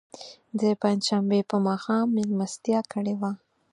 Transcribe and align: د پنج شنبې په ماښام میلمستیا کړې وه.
د 0.59 0.61
پنج 0.81 0.99
شنبې 1.07 1.39
په 1.49 1.55
ماښام 1.67 2.05
میلمستیا 2.15 2.79
کړې 2.91 3.13
وه. 3.19 3.31